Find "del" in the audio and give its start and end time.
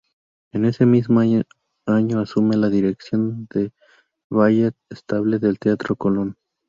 3.53-3.71, 5.37-5.59